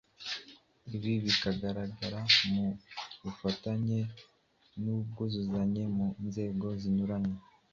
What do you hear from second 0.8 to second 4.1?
Ibi bikagaragarira mu bufatanye